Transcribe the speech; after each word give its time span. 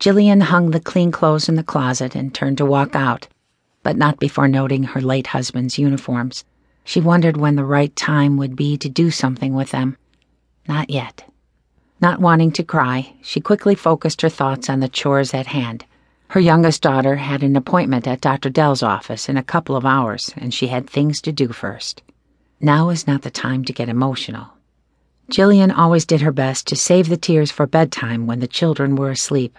Jillian 0.00 0.40
hung 0.40 0.70
the 0.70 0.80
clean 0.80 1.12
clothes 1.12 1.46
in 1.46 1.56
the 1.56 1.62
closet 1.62 2.14
and 2.14 2.32
turned 2.32 2.56
to 2.56 2.64
walk 2.64 2.96
out, 2.96 3.28
but 3.82 3.98
not 3.98 4.18
before 4.18 4.48
noting 4.48 4.82
her 4.82 5.00
late 5.02 5.26
husband's 5.26 5.78
uniforms. 5.78 6.42
She 6.84 7.02
wondered 7.02 7.36
when 7.36 7.56
the 7.56 7.66
right 7.66 7.94
time 7.94 8.38
would 8.38 8.56
be 8.56 8.78
to 8.78 8.88
do 8.88 9.10
something 9.10 9.52
with 9.52 9.72
them. 9.72 9.98
Not 10.66 10.88
yet. 10.88 11.30
Not 12.00 12.18
wanting 12.18 12.50
to 12.52 12.62
cry, 12.62 13.12
she 13.20 13.42
quickly 13.42 13.74
focused 13.74 14.22
her 14.22 14.30
thoughts 14.30 14.70
on 14.70 14.80
the 14.80 14.88
chores 14.88 15.34
at 15.34 15.48
hand. 15.48 15.84
Her 16.28 16.40
youngest 16.40 16.80
daughter 16.80 17.16
had 17.16 17.42
an 17.42 17.54
appointment 17.54 18.06
at 18.06 18.22
Dr. 18.22 18.48
Dell's 18.48 18.82
office 18.82 19.28
in 19.28 19.36
a 19.36 19.42
couple 19.42 19.76
of 19.76 19.84
hours, 19.84 20.32
and 20.34 20.54
she 20.54 20.68
had 20.68 20.88
things 20.88 21.20
to 21.20 21.30
do 21.30 21.48
first. 21.48 22.02
Now 22.58 22.88
is 22.88 23.06
not 23.06 23.20
the 23.20 23.30
time 23.30 23.66
to 23.66 23.72
get 23.74 23.90
emotional. 23.90 24.46
Jillian 25.30 25.76
always 25.76 26.06
did 26.06 26.22
her 26.22 26.32
best 26.32 26.66
to 26.68 26.74
save 26.74 27.10
the 27.10 27.18
tears 27.18 27.50
for 27.50 27.66
bedtime 27.66 28.26
when 28.26 28.40
the 28.40 28.48
children 28.48 28.96
were 28.96 29.10
asleep. 29.10 29.58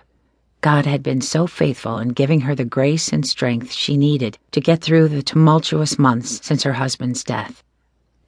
God 0.61 0.85
had 0.85 1.01
been 1.01 1.21
so 1.21 1.47
faithful 1.47 1.97
in 1.97 2.09
giving 2.09 2.41
her 2.41 2.53
the 2.53 2.65
grace 2.65 3.11
and 3.11 3.25
strength 3.25 3.71
she 3.71 3.97
needed 3.97 4.37
to 4.51 4.61
get 4.61 4.79
through 4.79 5.07
the 5.07 5.23
tumultuous 5.23 5.97
months 5.97 6.39
since 6.45 6.61
her 6.61 6.73
husband's 6.73 7.23
death. 7.23 7.63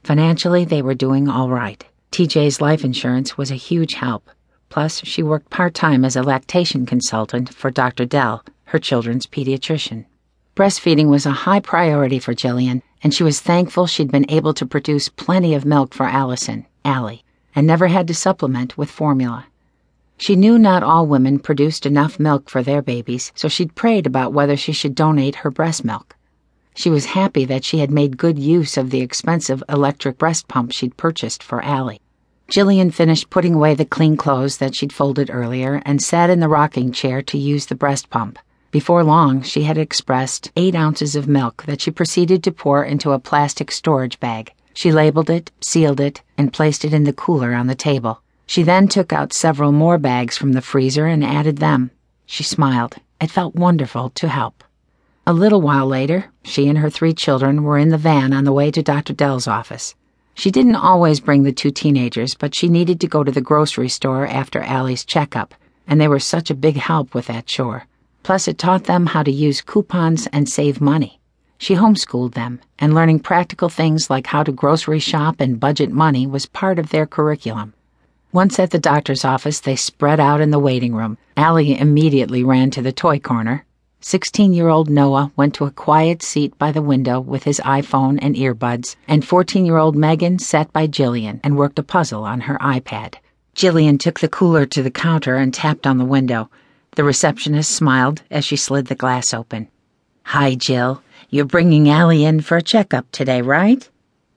Financially, 0.02 0.64
they 0.64 0.82
were 0.82 0.94
doing 0.94 1.28
all 1.28 1.48
right. 1.48 1.84
TJ's 2.10 2.60
life 2.60 2.84
insurance 2.84 3.38
was 3.38 3.52
a 3.52 3.56
huge 3.56 3.94
help. 3.94 4.28
Plus, 4.68 5.00
she 5.04 5.22
worked 5.22 5.48
part 5.50 5.74
time 5.74 6.04
as 6.04 6.16
a 6.16 6.24
lactation 6.24 6.86
consultant 6.86 7.54
for 7.54 7.70
Dr. 7.70 8.04
Dell, 8.04 8.44
her 8.64 8.80
children's 8.80 9.26
pediatrician. 9.26 10.04
Breastfeeding 10.56 11.08
was 11.08 11.26
a 11.26 11.30
high 11.30 11.60
priority 11.60 12.18
for 12.18 12.34
Jillian, 12.34 12.82
and 13.02 13.14
she 13.14 13.22
was 13.22 13.40
thankful 13.40 13.86
she'd 13.86 14.10
been 14.10 14.28
able 14.28 14.54
to 14.54 14.66
produce 14.66 15.08
plenty 15.08 15.54
of 15.54 15.64
milk 15.64 15.94
for 15.94 16.06
Allison, 16.06 16.66
Allie, 16.84 17.24
and 17.54 17.64
never 17.64 17.86
had 17.86 18.08
to 18.08 18.14
supplement 18.14 18.76
with 18.76 18.90
formula. 18.90 19.46
She 20.16 20.36
knew 20.36 20.58
not 20.58 20.82
all 20.82 21.06
women 21.06 21.38
produced 21.38 21.86
enough 21.86 22.20
milk 22.20 22.48
for 22.48 22.62
their 22.62 22.82
babies, 22.82 23.32
so 23.34 23.48
she'd 23.48 23.74
prayed 23.74 24.06
about 24.06 24.32
whether 24.32 24.56
she 24.56 24.72
should 24.72 24.94
donate 24.94 25.36
her 25.36 25.50
breast 25.50 25.84
milk. 25.84 26.16
She 26.76 26.90
was 26.90 27.06
happy 27.06 27.44
that 27.44 27.64
she 27.64 27.78
had 27.78 27.90
made 27.90 28.16
good 28.16 28.38
use 28.38 28.76
of 28.76 28.90
the 28.90 29.00
expensive 29.00 29.62
electric 29.68 30.18
breast 30.18 30.48
pump 30.48 30.72
she'd 30.72 30.96
purchased 30.96 31.42
for 31.42 31.62
Allie. 31.62 32.00
Jillian 32.50 32.92
finished 32.92 33.30
putting 33.30 33.54
away 33.54 33.74
the 33.74 33.84
clean 33.84 34.16
clothes 34.16 34.58
that 34.58 34.74
she'd 34.74 34.92
folded 34.92 35.30
earlier 35.32 35.80
and 35.86 36.02
sat 36.02 36.30
in 36.30 36.40
the 36.40 36.48
rocking 36.48 36.92
chair 36.92 37.22
to 37.22 37.38
use 37.38 37.66
the 37.66 37.74
breast 37.74 38.10
pump. 38.10 38.38
Before 38.70 39.04
long, 39.04 39.40
she 39.42 39.62
had 39.62 39.78
expressed 39.78 40.50
eight 40.56 40.74
ounces 40.74 41.14
of 41.14 41.28
milk 41.28 41.62
that 41.66 41.80
she 41.80 41.90
proceeded 41.90 42.42
to 42.42 42.52
pour 42.52 42.84
into 42.84 43.12
a 43.12 43.20
plastic 43.20 43.70
storage 43.70 44.18
bag. 44.18 44.52
She 44.74 44.90
labeled 44.90 45.30
it, 45.30 45.52
sealed 45.60 46.00
it, 46.00 46.22
and 46.36 46.52
placed 46.52 46.84
it 46.84 46.92
in 46.92 47.04
the 47.04 47.12
cooler 47.12 47.54
on 47.54 47.68
the 47.68 47.76
table. 47.76 48.20
She 48.46 48.62
then 48.62 48.88
took 48.88 49.12
out 49.12 49.32
several 49.32 49.72
more 49.72 49.98
bags 49.98 50.36
from 50.36 50.52
the 50.52 50.60
freezer 50.60 51.06
and 51.06 51.24
added 51.24 51.58
them. 51.58 51.90
She 52.26 52.42
smiled. 52.42 52.96
It 53.20 53.30
felt 53.30 53.54
wonderful 53.54 54.10
to 54.10 54.28
help. 54.28 54.62
A 55.26 55.32
little 55.32 55.62
while 55.62 55.86
later, 55.86 56.30
she 56.42 56.68
and 56.68 56.78
her 56.78 56.90
three 56.90 57.14
children 57.14 57.62
were 57.62 57.78
in 57.78 57.88
the 57.88 57.96
van 57.96 58.34
on 58.34 58.44
the 58.44 58.52
way 58.52 58.70
to 58.70 58.82
Dr. 58.82 59.14
Dell's 59.14 59.48
office. 59.48 59.94
She 60.34 60.50
didn't 60.50 60.74
always 60.76 61.20
bring 61.20 61.44
the 61.44 61.52
two 61.52 61.70
teenagers, 61.70 62.34
but 62.34 62.54
she 62.54 62.68
needed 62.68 63.00
to 63.00 63.06
go 63.08 63.24
to 63.24 63.32
the 63.32 63.40
grocery 63.40 63.88
store 63.88 64.26
after 64.26 64.60
Allie's 64.60 65.04
checkup, 65.04 65.54
and 65.86 66.00
they 66.00 66.08
were 66.08 66.20
such 66.20 66.50
a 66.50 66.54
big 66.54 66.76
help 66.76 67.14
with 67.14 67.28
that 67.28 67.46
chore. 67.46 67.86
Plus, 68.22 68.48
it 68.48 68.58
taught 68.58 68.84
them 68.84 69.06
how 69.06 69.22
to 69.22 69.30
use 69.30 69.62
coupons 69.62 70.26
and 70.32 70.48
save 70.48 70.80
money. 70.80 71.20
She 71.56 71.76
homeschooled 71.76 72.34
them, 72.34 72.60
and 72.78 72.94
learning 72.94 73.20
practical 73.20 73.68
things 73.68 74.10
like 74.10 74.26
how 74.26 74.42
to 74.42 74.52
grocery 74.52 74.98
shop 74.98 75.40
and 75.40 75.60
budget 75.60 75.90
money 75.90 76.26
was 76.26 76.46
part 76.46 76.78
of 76.78 76.90
their 76.90 77.06
curriculum. 77.06 77.72
Once 78.34 78.58
at 78.58 78.72
the 78.72 78.80
doctor's 78.80 79.24
office, 79.24 79.60
they 79.60 79.76
spread 79.76 80.18
out 80.18 80.40
in 80.40 80.50
the 80.50 80.58
waiting 80.58 80.92
room. 80.92 81.16
Allie 81.36 81.78
immediately 81.78 82.42
ran 82.42 82.68
to 82.68 82.82
the 82.82 82.90
toy 82.90 83.16
corner. 83.16 83.64
16 84.00 84.52
year 84.52 84.68
old 84.68 84.90
Noah 84.90 85.30
went 85.36 85.54
to 85.54 85.66
a 85.66 85.70
quiet 85.70 86.20
seat 86.20 86.58
by 86.58 86.72
the 86.72 86.82
window 86.82 87.20
with 87.20 87.44
his 87.44 87.60
iPhone 87.60 88.18
and 88.20 88.34
earbuds, 88.34 88.96
and 89.06 89.24
14 89.24 89.64
year 89.64 89.76
old 89.76 89.94
Megan 89.94 90.40
sat 90.40 90.72
by 90.72 90.88
Jillian 90.88 91.38
and 91.44 91.56
worked 91.56 91.78
a 91.78 91.84
puzzle 91.84 92.24
on 92.24 92.40
her 92.40 92.58
iPad. 92.58 93.14
Jillian 93.54 94.00
took 94.00 94.18
the 94.18 94.26
cooler 94.26 94.66
to 94.66 94.82
the 94.82 94.90
counter 94.90 95.36
and 95.36 95.54
tapped 95.54 95.86
on 95.86 95.98
the 95.98 96.04
window. 96.04 96.50
The 96.96 97.04
receptionist 97.04 97.70
smiled 97.70 98.22
as 98.32 98.44
she 98.44 98.56
slid 98.56 98.86
the 98.86 98.96
glass 98.96 99.32
open. 99.32 99.68
Hi, 100.24 100.56
Jill. 100.56 101.04
You're 101.30 101.44
bringing 101.44 101.88
Allie 101.88 102.24
in 102.24 102.40
for 102.40 102.56
a 102.56 102.62
checkup 102.62 103.12
today, 103.12 103.42
right? 103.42 103.88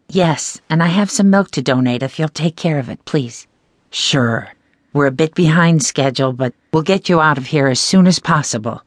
Yes, 0.08 0.62
and 0.70 0.84
I 0.84 0.88
have 0.88 1.10
some 1.10 1.32
milk 1.32 1.50
to 1.52 1.64
donate 1.64 2.04
if 2.04 2.20
you'll 2.20 2.30
take 2.30 2.56
care 2.56 2.78
of 2.78 2.90
it, 2.90 3.04
please. 3.04 3.48
Sure. 3.92 4.50
We're 4.94 5.08
a 5.08 5.12
bit 5.12 5.36
behind 5.36 5.84
schedule, 5.84 6.34
but 6.34 6.54
we'll 6.74 6.84
get 6.84 7.10
you 7.10 7.22
out 7.22 7.38
of 7.38 7.46
here 7.46 7.68
as 7.68 7.80
soon 7.80 8.08
as 8.08 8.20
possible. 8.20 8.82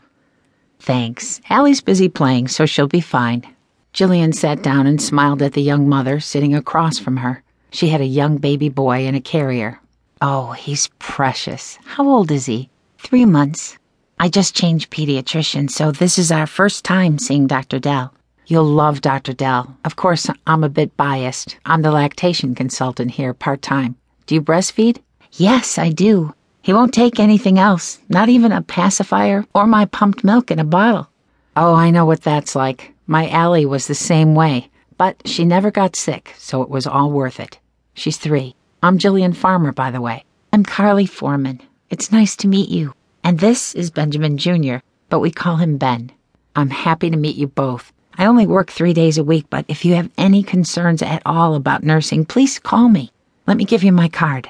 Thanks. 0.78 1.40
Allie's 1.50 1.80
busy 1.80 2.08
playing, 2.08 2.48
so 2.48 2.66
she'll 2.66 2.88
be 2.88 3.00
fine. 3.00 3.44
Jillian 3.92 4.34
sat 4.34 4.62
down 4.62 4.86
and 4.86 5.00
smiled 5.00 5.42
at 5.42 5.52
the 5.52 5.62
young 5.62 5.88
mother 5.88 6.20
sitting 6.20 6.54
across 6.54 6.98
from 6.98 7.18
her. 7.18 7.42
She 7.70 7.88
had 7.88 8.00
a 8.00 8.06
young 8.06 8.38
baby 8.38 8.68
boy 8.68 9.06
in 9.06 9.14
a 9.14 9.20
carrier. 9.20 9.80
Oh, 10.22 10.52
he's 10.52 10.88
precious. 10.98 11.78
How 11.84 12.08
old 12.08 12.30
is 12.30 12.46
he? 12.46 12.70
Three 12.98 13.24
months. 13.24 13.78
I 14.18 14.28
just 14.28 14.54
changed 14.54 14.90
pediatrician, 14.90 15.70
so 15.70 15.92
this 15.92 16.18
is 16.18 16.30
our 16.30 16.46
first 16.46 16.84
time 16.84 17.18
seeing 17.18 17.46
Dr. 17.46 17.78
Dell. 17.78 18.12
You'll 18.46 18.64
love 18.64 19.00
Dr. 19.00 19.32
Dell. 19.32 19.76
Of 19.84 19.96
course, 19.96 20.28
I'm 20.46 20.64
a 20.64 20.68
bit 20.68 20.96
biased. 20.96 21.56
I'm 21.64 21.82
the 21.82 21.92
lactation 21.92 22.54
consultant 22.54 23.12
here 23.12 23.32
part 23.32 23.62
time. 23.62 23.96
Do 24.26 24.34
you 24.34 24.42
breastfeed? 24.42 24.98
Yes, 25.32 25.78
I 25.78 25.91
do. 25.91 26.34
He 26.62 26.72
won't 26.72 26.92
take 26.92 27.19
anything 27.19 27.58
else, 27.58 27.98
not 28.08 28.28
even 28.28 28.53
a 28.53 28.62
pacifier 28.62 29.44
or 29.54 29.66
my 29.66 29.86
pumped 29.86 30.25
milk 30.25 30.50
in 30.50 30.58
a 30.58 30.64
bottle. 30.64 31.08
Oh, 31.56 31.75
I 31.75 31.91
know 31.91 32.04
what 32.04 32.22
that's 32.22 32.54
like. 32.54 32.92
My 33.06 33.28
Allie 33.28 33.66
was 33.66 33.86
the 33.86 33.94
same 33.94 34.34
way, 34.34 34.69
but 34.97 35.20
she 35.25 35.44
never 35.44 35.70
got 35.70 35.97
sick, 35.97 36.34
so 36.38 36.62
it 36.62 36.69
was 36.69 36.86
all 36.86 37.10
worth 37.10 37.41
it. 37.41 37.59
She's 37.94 38.19
three. 38.19 38.54
I'm 38.82 38.98
Jillian 38.98 39.34
Farmer, 39.34 39.72
by 39.72 39.91
the 39.91 40.00
way. 40.00 40.25
I'm 40.53 40.64
Carly 40.64 41.06
Foreman. 41.06 41.60
It's 41.91 42.12
nice 42.12 42.36
to 42.36 42.48
meet 42.48 42.69
you. 42.69 42.94
And 43.25 43.38
this 43.38 43.75
is 43.75 43.91
Benjamin 43.91 44.38
Jr., 44.38 44.76
but 45.09 45.20
we 45.20 45.30
call 45.30 45.56
him 45.56 45.76
Ben. 45.76 46.12
I'm 46.54 46.70
happy 46.70 47.10
to 47.10 47.16
meet 47.16 47.36
you 47.36 47.47
both. 47.47 47.92
I 48.16 48.26
only 48.26 48.47
work 48.47 48.70
three 48.70 48.92
days 48.92 49.19
a 49.19 49.25
week, 49.25 49.47
but 49.50 49.64
if 49.69 49.84
you 49.84 49.94
have 49.94 50.10
any 50.19 50.42
concerns 50.42 51.03
at 51.03 51.22
all 51.25 51.54
about 51.54 51.82
nursing, 51.82 52.25
please 52.25 52.59
call 52.59 52.88
me. 52.88 53.12
Let 53.50 53.56
me 53.56 53.64
give 53.64 53.82
you 53.82 53.90
my 53.90 54.06
card. 54.06 54.48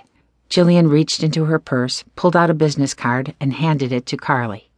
Jillian 0.50 0.90
reached 0.90 1.22
into 1.22 1.46
her 1.46 1.58
purse, 1.58 2.04
pulled 2.16 2.36
out 2.36 2.50
a 2.50 2.54
business 2.54 2.92
card, 2.92 3.34
and 3.40 3.54
handed 3.54 3.92
it 3.92 4.04
to 4.04 4.18
Carly. 4.18 4.68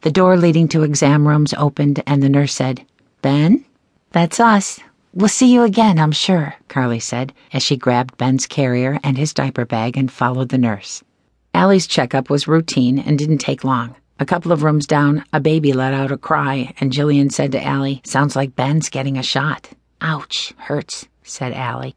The 0.00 0.10
door 0.10 0.38
leading 0.38 0.66
to 0.68 0.82
exam 0.82 1.28
rooms 1.28 1.52
opened, 1.52 2.02
and 2.06 2.22
the 2.22 2.30
nurse 2.30 2.54
said, 2.54 2.86
Ben? 3.20 3.66
That's 4.12 4.40
us. 4.40 4.80
We'll 5.12 5.28
see 5.28 5.52
you 5.52 5.62
again, 5.62 5.98
I'm 5.98 6.12
sure, 6.12 6.54
Carly 6.68 7.00
said, 7.00 7.34
as 7.52 7.62
she 7.62 7.76
grabbed 7.76 8.16
Ben's 8.16 8.46
carrier 8.46 8.98
and 9.04 9.18
his 9.18 9.34
diaper 9.34 9.66
bag 9.66 9.98
and 9.98 10.10
followed 10.10 10.48
the 10.48 10.56
nurse. 10.56 11.04
Allie's 11.52 11.86
checkup 11.86 12.30
was 12.30 12.48
routine 12.48 12.98
and 12.98 13.18
didn't 13.18 13.44
take 13.44 13.62
long. 13.62 13.94
A 14.18 14.24
couple 14.24 14.52
of 14.52 14.62
rooms 14.62 14.86
down, 14.86 15.22
a 15.34 15.38
baby 15.38 15.74
let 15.74 15.92
out 15.92 16.10
a 16.10 16.16
cry, 16.16 16.72
and 16.80 16.92
Jillian 16.92 17.30
said 17.30 17.52
to 17.52 17.62
Allie, 17.62 18.00
Sounds 18.06 18.34
like 18.36 18.56
Ben's 18.56 18.88
getting 18.88 19.18
a 19.18 19.22
shot. 19.22 19.68
Ouch, 20.00 20.54
hurts, 20.56 21.08
said 21.22 21.52
Allie. 21.52 21.94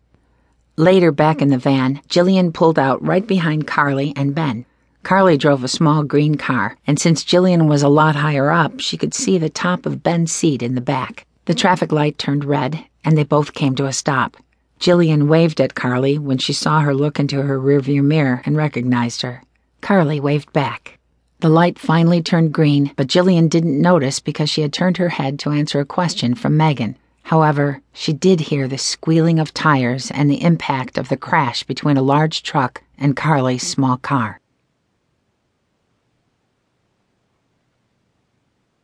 Later, 0.79 1.12
back 1.12 1.41
in 1.41 1.50
the 1.50 1.57
van, 1.57 2.00
Jillian 2.07 2.53
pulled 2.53 2.79
out 2.79 3.06
right 3.06 3.28
behind 3.28 3.67
Carly 3.67 4.13
and 4.16 4.34
Ben. 4.34 4.63
Carly 5.03 5.35
drove 5.35 5.62
a 5.62 5.67
small 5.67 6.03
green 6.03 6.35
car, 6.35 6.78
and 6.88 6.97
since 6.97 7.25
Jillian 7.25 7.67
was 7.67 7.84
a 7.84 7.90
lot 7.90 8.16
higher 8.16 8.50
up, 8.50 8.79
she 8.79 8.95
could 8.95 9.13
see 9.13 9.38
the 9.38 9.50
top 9.50 9.85
of 9.85 10.03
Ben's 10.03 10.31
seat 10.31 10.63
in 10.63 10.75
the 10.75 10.79
back. 10.79 11.25
The 11.47 11.53
traffic 11.53 11.91
light 11.91 12.17
turned 12.17 12.45
red, 12.45 12.85
and 13.03 13.17
they 13.17 13.25
both 13.25 13.53
came 13.53 13.75
to 13.75 13.88
a 13.88 13.91
stop. 13.91 14.38
Jillian 14.79 15.28
waved 15.28 15.59
at 15.59 15.75
Carly 15.75 16.17
when 16.17 16.38
she 16.38 16.53
saw 16.53 16.79
her 16.79 16.96
look 16.96 17.19
into 17.19 17.41
her 17.41 17.59
rearview 17.59 18.01
mirror 18.01 18.41
and 18.46 18.56
recognized 18.56 19.22
her. 19.22 19.44
Carly 19.81 20.22
waved 20.22 20.53
back. 20.53 20.97
The 21.41 21.50
light 21.50 21.78
finally 21.78 22.22
turned 22.22 22.53
green, 22.53 22.93
but 22.96 23.08
Jillian 23.08 23.49
didn't 23.49 23.82
notice 23.82 24.22
because 24.22 24.49
she 24.49 24.61
had 24.61 24.72
turned 24.72 24.96
her 24.96 25.09
head 25.09 25.40
to 25.40 25.52
answer 25.52 25.82
a 25.82 25.85
question 25.85 26.35
from 26.35 26.55
Megan. 26.55 26.96
However, 27.29 27.84
she 27.93 28.11
did 28.11 28.40
hear 28.40 28.67
the 28.67 28.79
squealing 28.79 29.37
of 29.37 29.53
tires 29.53 30.09
and 30.09 30.31
the 30.31 30.41
impact 30.41 30.97
of 30.97 31.09
the 31.09 31.16
crash 31.16 31.61
between 31.61 31.96
a 31.96 32.02
large 32.02 32.41
truck 32.41 32.81
and 32.97 33.16
Carly's 33.16 33.61
small 33.61 33.97
car. 33.97 34.41